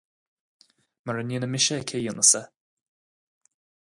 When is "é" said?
1.79-1.83, 2.41-2.43